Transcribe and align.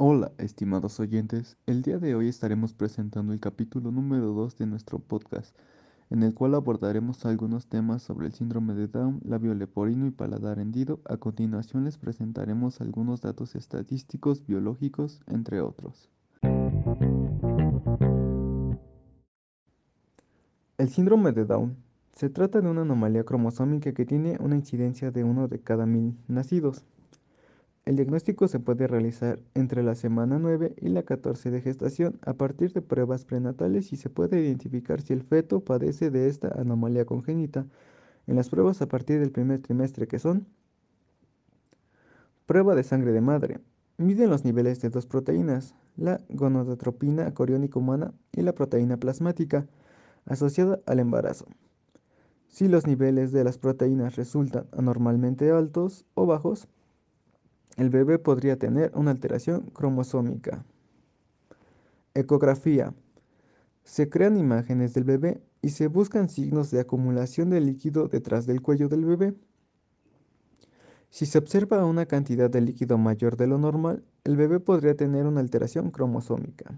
Hola, 0.00 0.30
estimados 0.38 1.00
oyentes. 1.00 1.56
El 1.66 1.82
día 1.82 1.98
de 1.98 2.14
hoy 2.14 2.28
estaremos 2.28 2.72
presentando 2.72 3.32
el 3.32 3.40
capítulo 3.40 3.90
número 3.90 4.26
2 4.26 4.56
de 4.56 4.66
nuestro 4.66 5.00
podcast, 5.00 5.58
en 6.08 6.22
el 6.22 6.34
cual 6.34 6.54
abordaremos 6.54 7.26
algunos 7.26 7.66
temas 7.66 8.04
sobre 8.04 8.28
el 8.28 8.32
síndrome 8.32 8.74
de 8.74 8.86
Down, 8.86 9.20
labio 9.24 9.56
leporino 9.56 10.06
y 10.06 10.12
paladar 10.12 10.60
hendido. 10.60 11.00
A 11.04 11.16
continuación 11.16 11.82
les 11.82 11.98
presentaremos 11.98 12.80
algunos 12.80 13.22
datos 13.22 13.56
estadísticos, 13.56 14.46
biológicos, 14.46 15.20
entre 15.26 15.60
otros. 15.60 16.08
El 20.78 20.90
síndrome 20.90 21.32
de 21.32 21.44
Down 21.44 21.76
se 22.12 22.30
trata 22.30 22.60
de 22.60 22.70
una 22.70 22.82
anomalía 22.82 23.24
cromosómica 23.24 23.92
que 23.92 24.06
tiene 24.06 24.36
una 24.38 24.54
incidencia 24.54 25.10
de 25.10 25.24
uno 25.24 25.48
de 25.48 25.58
cada 25.58 25.86
mil 25.86 26.16
nacidos. 26.28 26.84
El 27.88 27.96
diagnóstico 27.96 28.48
se 28.48 28.60
puede 28.60 28.86
realizar 28.86 29.40
entre 29.54 29.82
la 29.82 29.94
semana 29.94 30.38
9 30.38 30.74
y 30.78 30.90
la 30.90 31.04
14 31.04 31.50
de 31.50 31.62
gestación 31.62 32.18
a 32.20 32.34
partir 32.34 32.70
de 32.74 32.82
pruebas 32.82 33.24
prenatales 33.24 33.94
y 33.94 33.96
se 33.96 34.10
puede 34.10 34.42
identificar 34.42 35.00
si 35.00 35.14
el 35.14 35.22
feto 35.22 35.60
padece 35.60 36.10
de 36.10 36.28
esta 36.28 36.48
anomalía 36.48 37.06
congénita 37.06 37.64
en 38.26 38.36
las 38.36 38.50
pruebas 38.50 38.82
a 38.82 38.88
partir 38.88 39.20
del 39.20 39.30
primer 39.30 39.60
trimestre 39.62 40.06
que 40.06 40.18
son 40.18 40.46
Prueba 42.44 42.74
de 42.74 42.82
sangre 42.82 43.12
de 43.12 43.22
madre. 43.22 43.58
Miden 43.96 44.28
los 44.28 44.44
niveles 44.44 44.82
de 44.82 44.90
dos 44.90 45.06
proteínas, 45.06 45.74
la 45.96 46.20
gonadotropina 46.28 47.32
coriónica 47.32 47.78
humana 47.78 48.12
y 48.32 48.42
la 48.42 48.52
proteína 48.52 48.98
plasmática, 48.98 49.66
asociada 50.26 50.78
al 50.84 50.98
embarazo. 50.98 51.46
Si 52.48 52.68
los 52.68 52.86
niveles 52.86 53.32
de 53.32 53.44
las 53.44 53.56
proteínas 53.56 54.16
resultan 54.16 54.66
anormalmente 54.72 55.50
altos 55.50 56.04
o 56.12 56.26
bajos, 56.26 56.68
el 57.78 57.90
bebé 57.90 58.18
podría 58.18 58.58
tener 58.58 58.90
una 58.96 59.12
alteración 59.12 59.70
cromosómica. 59.72 60.64
Ecografía. 62.12 62.92
Se 63.84 64.10
crean 64.10 64.36
imágenes 64.36 64.94
del 64.94 65.04
bebé 65.04 65.40
y 65.62 65.70
se 65.70 65.86
buscan 65.86 66.28
signos 66.28 66.72
de 66.72 66.80
acumulación 66.80 67.50
de 67.50 67.60
líquido 67.60 68.08
detrás 68.08 68.46
del 68.46 68.62
cuello 68.62 68.88
del 68.88 69.04
bebé. 69.04 69.34
Si 71.08 71.24
se 71.24 71.38
observa 71.38 71.84
una 71.84 72.06
cantidad 72.06 72.50
de 72.50 72.60
líquido 72.62 72.98
mayor 72.98 73.36
de 73.36 73.46
lo 73.46 73.58
normal, 73.58 74.02
el 74.24 74.36
bebé 74.36 74.58
podría 74.58 74.96
tener 74.96 75.24
una 75.26 75.40
alteración 75.40 75.92
cromosómica. 75.92 76.76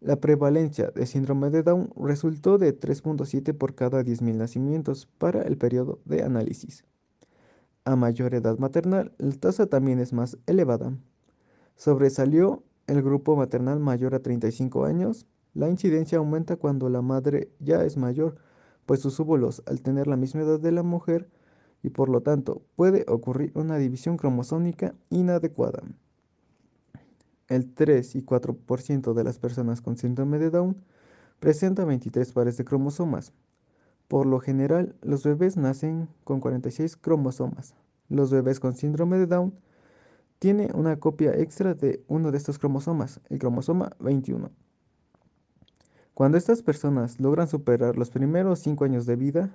La 0.00 0.20
prevalencia 0.20 0.92
de 0.92 1.04
síndrome 1.04 1.50
de 1.50 1.64
Down 1.64 1.90
resultó 1.96 2.58
de 2.58 2.78
3.7 2.78 3.58
por 3.58 3.74
cada 3.74 4.04
10.000 4.04 4.36
nacimientos 4.36 5.06
para 5.18 5.42
el 5.42 5.58
periodo 5.58 5.98
de 6.04 6.22
análisis. 6.22 6.84
A 7.86 7.94
mayor 7.94 8.34
edad 8.34 8.58
maternal, 8.58 9.12
la 9.18 9.30
tasa 9.34 9.66
también 9.66 10.00
es 10.00 10.12
más 10.12 10.36
elevada. 10.46 10.98
Sobresalió 11.76 12.64
el 12.88 13.00
grupo 13.00 13.36
maternal 13.36 13.78
mayor 13.78 14.16
a 14.16 14.18
35 14.18 14.86
años. 14.86 15.24
La 15.54 15.68
incidencia 15.68 16.18
aumenta 16.18 16.56
cuando 16.56 16.88
la 16.88 17.00
madre 17.00 17.48
ya 17.60 17.84
es 17.84 17.96
mayor, 17.96 18.38
pues 18.86 18.98
sus 18.98 19.20
óvulos, 19.20 19.62
al 19.66 19.82
tener 19.82 20.08
la 20.08 20.16
misma 20.16 20.40
edad 20.40 20.58
de 20.58 20.72
la 20.72 20.82
mujer, 20.82 21.30
y 21.80 21.90
por 21.90 22.08
lo 22.08 22.22
tanto 22.22 22.60
puede 22.74 23.04
ocurrir 23.06 23.52
una 23.54 23.78
división 23.78 24.16
cromosómica 24.16 24.92
inadecuada. 25.10 25.84
El 27.46 27.72
3 27.72 28.16
y 28.16 28.22
4% 28.22 29.14
de 29.14 29.22
las 29.22 29.38
personas 29.38 29.80
con 29.80 29.96
síndrome 29.96 30.40
de 30.40 30.50
Down 30.50 30.82
presenta 31.38 31.84
23 31.84 32.32
pares 32.32 32.56
de 32.56 32.64
cromosomas, 32.64 33.32
por 34.08 34.26
lo 34.26 34.40
general, 34.40 34.94
los 35.02 35.24
bebés 35.24 35.56
nacen 35.56 36.08
con 36.24 36.40
46 36.40 36.96
cromosomas. 36.96 37.74
Los 38.08 38.30
bebés 38.30 38.60
con 38.60 38.74
síndrome 38.74 39.18
de 39.18 39.26
Down 39.26 39.54
tienen 40.38 40.74
una 40.76 40.98
copia 40.98 41.34
extra 41.34 41.74
de 41.74 42.04
uno 42.08 42.30
de 42.30 42.38
estos 42.38 42.58
cromosomas, 42.58 43.20
el 43.30 43.38
cromosoma 43.38 43.90
21. 43.98 44.50
Cuando 46.14 46.38
estas 46.38 46.62
personas 46.62 47.20
logran 47.20 47.48
superar 47.48 47.96
los 47.96 48.10
primeros 48.10 48.60
5 48.60 48.84
años 48.84 49.06
de 49.06 49.16
vida, 49.16 49.50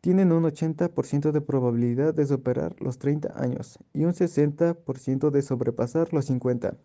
tienen 0.00 0.32
un 0.32 0.42
80% 0.42 1.30
de 1.30 1.40
probabilidad 1.40 2.12
de 2.12 2.26
superar 2.26 2.74
los 2.80 2.98
30 2.98 3.40
años 3.40 3.78
y 3.92 4.04
un 4.04 4.14
60% 4.14 5.30
de 5.30 5.42
sobrepasar 5.42 6.12
los 6.12 6.24
50, 6.24 6.76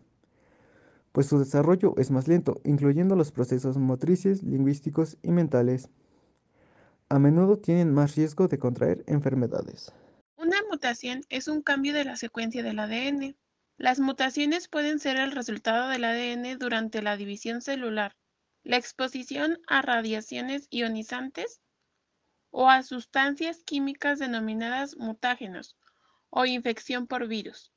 pues 1.10 1.26
su 1.26 1.38
desarrollo 1.40 1.94
es 1.96 2.12
más 2.12 2.28
lento, 2.28 2.60
incluyendo 2.64 3.16
los 3.16 3.32
procesos 3.32 3.76
motrices, 3.76 4.44
lingüísticos 4.44 5.18
y 5.22 5.32
mentales 5.32 5.90
a 7.10 7.18
menudo 7.18 7.58
tienen 7.58 7.92
más 7.92 8.16
riesgo 8.16 8.48
de 8.48 8.58
contraer 8.58 9.02
enfermedades. 9.06 9.92
Una 10.36 10.58
mutación 10.70 11.22
es 11.30 11.48
un 11.48 11.62
cambio 11.62 11.94
de 11.94 12.04
la 12.04 12.16
secuencia 12.16 12.62
del 12.62 12.78
ADN. 12.78 13.36
Las 13.76 13.98
mutaciones 13.98 14.68
pueden 14.68 14.98
ser 14.98 15.16
el 15.18 15.32
resultado 15.32 15.88
del 15.88 16.04
ADN 16.04 16.58
durante 16.58 17.00
la 17.00 17.16
división 17.16 17.62
celular, 17.62 18.16
la 18.62 18.76
exposición 18.76 19.58
a 19.66 19.82
radiaciones 19.82 20.66
ionizantes 20.70 21.60
o 22.50 22.68
a 22.68 22.82
sustancias 22.82 23.62
químicas 23.64 24.18
denominadas 24.18 24.96
mutágenos 24.96 25.76
o 26.30 26.44
infección 26.44 27.06
por 27.06 27.26
virus. 27.28 27.72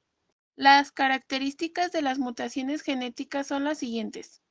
Las 0.56 0.92
características 0.92 1.92
de 1.92 2.02
las 2.02 2.20
mutaciones 2.20 2.82
genéticas 2.82 3.48
son 3.48 3.64
las 3.64 3.78
siguientes. 3.78 4.42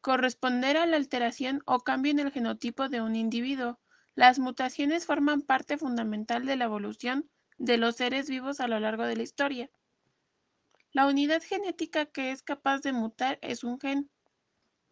Corresponder 0.00 0.76
a 0.76 0.86
la 0.86 0.96
alteración 0.96 1.62
o 1.66 1.80
cambio 1.80 2.12
en 2.12 2.18
el 2.18 2.32
genotipo 2.32 2.88
de 2.88 3.02
un 3.02 3.14
individuo, 3.14 3.78
las 4.14 4.38
mutaciones 4.38 5.06
forman 5.06 5.40
parte 5.40 5.78
fundamental 5.78 6.44
de 6.44 6.56
la 6.56 6.66
evolución 6.66 7.30
de 7.56 7.78
los 7.78 7.96
seres 7.96 8.28
vivos 8.28 8.60
a 8.60 8.68
lo 8.68 8.78
largo 8.78 9.04
de 9.04 9.16
la 9.16 9.22
historia. 9.22 9.70
La 10.90 11.06
unidad 11.06 11.42
genética 11.42 12.04
que 12.04 12.30
es 12.30 12.42
capaz 12.42 12.80
de 12.82 12.92
mutar 12.92 13.38
es 13.40 13.64
un 13.64 13.80
gen. 13.80 14.10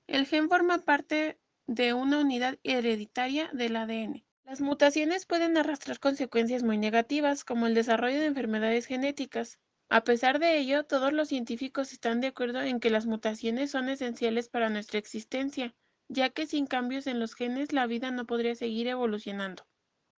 El 0.07 0.25
gen 0.27 0.49
forma 0.49 0.79
parte 0.79 1.39
de 1.67 1.93
una 1.93 2.19
unidad 2.21 2.59
hereditaria 2.63 3.51
del 3.53 3.77
ADN. 3.77 4.25
Las 4.45 4.63
mutaciones 4.63 5.27
pueden 5.27 5.59
arrastrar 5.59 6.01
consecuencias 6.01 6.63
muy 6.63 6.79
negativas, 6.79 7.45
como 7.45 7.67
el 7.67 7.75
desarrollo 7.75 8.19
de 8.19 8.27
enfermedades 8.27 8.87
genéticas. 8.87 9.59
A 9.91 10.03
pesar 10.03 10.39
de 10.39 10.57
ello, 10.59 10.85
todos 10.85 11.13
los 11.13 11.29
científicos 11.29 11.93
están 11.93 12.23
de 12.23 12.29
acuerdo 12.29 12.63
en 12.63 12.81
que 12.81 12.91
las 12.91 13.05
mutaciones 13.05 13.71
son 13.71 13.91
esenciales 13.91 14.49
para 14.49 14.71
nuestra 14.71 14.99
existencia 14.99 15.75
ya 16.11 16.29
que 16.31 16.47
sin 16.47 16.67
cambios 16.67 17.07
en 17.07 17.21
los 17.21 17.35
genes 17.35 17.73
la 17.73 17.87
vida 17.87 18.11
no 18.11 18.27
podría 18.27 18.57
seguir 18.57 18.89
evolucionando. 18.89 19.65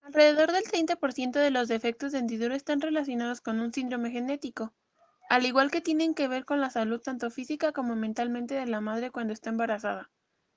Alrededor 0.03 0.53
del 0.53 0.63
30% 0.63 1.33
de 1.33 1.51
los 1.51 1.67
defectos 1.67 2.13
de 2.13 2.21
hendidura 2.21 2.55
están 2.55 2.81
relacionados 2.81 3.41
con 3.41 3.59
un 3.61 3.73
síndrome 3.73 4.13
genético, 4.13 4.73
al 5.29 5.45
igual 5.47 5.71
que 5.73 5.81
tienen 5.81 6.15
que 6.15 6.29
ver 6.29 6.45
con 6.45 6.61
la 6.61 6.71
salud 6.71 7.01
tanto 7.01 7.29
física 7.31 7.73
como 7.73 7.97
mentalmente 7.97 8.55
de 8.55 8.67
la 8.67 8.81
madre 8.81 9.11
cuando 9.11 9.33
está 9.33 9.51
embarazada, 9.51 10.11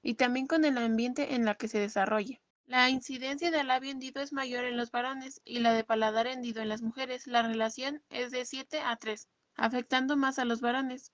y 0.04 0.14
también 0.14 0.46
con 0.46 0.66
el 0.66 0.78
ambiente 0.78 1.34
en 1.34 1.46
la 1.46 1.56
que 1.56 1.68
se 1.68 1.80
desarrolla. 1.80 2.40
La 2.68 2.90
incidencia 2.92 3.50
de 3.50 3.64
labio 3.64 3.92
hendido 3.92 4.22
es 4.22 4.34
mayor 4.34 4.66
en 4.66 4.78
los 4.78 4.92
varones 4.92 5.42
y 5.44 5.60
la 5.60 5.74
de 5.74 5.84
paladar 5.84 6.28
hendido 6.28 6.62
en 6.62 6.70
las 6.70 6.84
mujeres. 6.84 7.28
La 7.28 7.42
relación 7.42 8.04
es 8.10 8.32
de 8.32 8.46
7 8.46 8.82
a 8.82 8.96
3, 8.98 9.28
afectando 9.56 10.16
más 10.16 10.38
a 10.38 10.46
los 10.46 10.62
varones. 10.62 11.12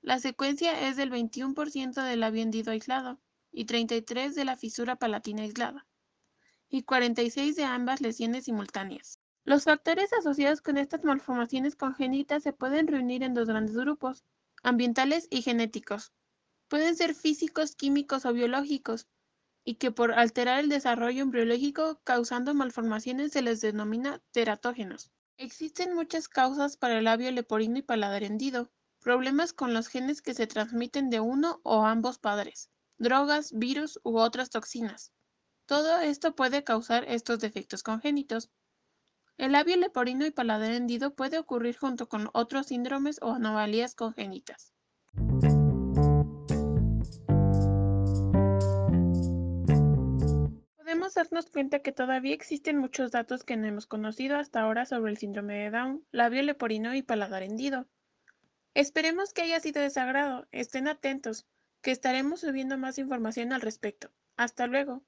La 0.00 0.18
secuencia 0.18 0.88
es 0.88 0.96
del 0.96 1.12
21% 1.12 2.02
del 2.02 2.20
labio 2.20 2.42
hendido 2.42 2.72
aislado, 2.72 3.20
y 3.52 3.66
33 3.66 4.34
de 4.34 4.46
la 4.46 4.56
fisura 4.56 4.96
palatina 4.96 5.42
aislada, 5.42 5.86
y 6.68 6.82
46 6.84 7.54
de 7.54 7.64
ambas 7.64 8.00
lesiones 8.00 8.46
simultáneas. 8.46 9.20
Los 9.44 9.64
factores 9.64 10.12
asociados 10.14 10.62
con 10.62 10.78
estas 10.78 11.04
malformaciones 11.04 11.76
congénitas 11.76 12.42
se 12.42 12.54
pueden 12.54 12.86
reunir 12.86 13.22
en 13.22 13.34
dos 13.34 13.48
grandes 13.48 13.76
grupos, 13.76 14.24
ambientales 14.62 15.28
y 15.30 15.42
genéticos. 15.42 16.12
Pueden 16.68 16.96
ser 16.96 17.14
físicos, 17.14 17.76
químicos 17.76 18.24
o 18.24 18.32
biológicos, 18.32 19.06
y 19.64 19.74
que 19.74 19.90
por 19.90 20.12
alterar 20.12 20.60
el 20.60 20.70
desarrollo 20.70 21.22
embriológico 21.22 22.00
causando 22.04 22.54
malformaciones 22.54 23.32
se 23.32 23.42
les 23.42 23.60
denomina 23.60 24.22
teratógenos. 24.32 25.10
Existen 25.36 25.94
muchas 25.94 26.28
causas 26.28 26.76
para 26.76 26.98
el 26.98 27.04
labio 27.04 27.30
leporino 27.32 27.78
y 27.78 27.82
paladar 27.82 28.22
hendido, 28.22 28.70
problemas 29.00 29.52
con 29.52 29.74
los 29.74 29.88
genes 29.88 30.22
que 30.22 30.34
se 30.34 30.46
transmiten 30.46 31.10
de 31.10 31.20
uno 31.20 31.60
o 31.64 31.84
ambos 31.84 32.18
padres 32.18 32.70
drogas, 33.02 33.52
virus 33.52 34.00
u 34.04 34.16
otras 34.16 34.48
toxinas. 34.48 35.12
Todo 35.66 36.00
esto 36.00 36.34
puede 36.34 36.64
causar 36.64 37.04
estos 37.08 37.40
defectos 37.40 37.82
congénitos. 37.82 38.50
El 39.36 39.52
labio 39.52 39.76
leporino 39.76 40.24
y 40.24 40.30
paladar 40.30 40.72
hendido 40.72 41.14
puede 41.14 41.38
ocurrir 41.38 41.76
junto 41.76 42.08
con 42.08 42.30
otros 42.32 42.68
síndromes 42.68 43.18
o 43.20 43.32
anomalías 43.32 43.94
congénitas. 43.94 44.72
Podemos 50.76 51.14
darnos 51.14 51.50
cuenta 51.50 51.80
que 51.80 51.92
todavía 51.92 52.34
existen 52.34 52.78
muchos 52.78 53.10
datos 53.10 53.42
que 53.42 53.56
no 53.56 53.66
hemos 53.66 53.86
conocido 53.86 54.36
hasta 54.36 54.60
ahora 54.60 54.86
sobre 54.86 55.10
el 55.10 55.18
síndrome 55.18 55.54
de 55.54 55.70
Down, 55.70 56.06
labio 56.12 56.42
leporino 56.42 56.94
y 56.94 57.02
paladar 57.02 57.42
hendido. 57.42 57.88
Esperemos 58.74 59.32
que 59.32 59.42
haya 59.42 59.60
sido 59.60 59.82
de 59.82 59.90
sagrado. 59.90 60.46
Estén 60.52 60.86
atentos 60.88 61.46
que 61.82 61.90
estaremos 61.90 62.40
subiendo 62.40 62.78
más 62.78 62.98
información 62.98 63.52
al 63.52 63.60
respecto. 63.60 64.10
Hasta 64.36 64.66
luego. 64.66 65.02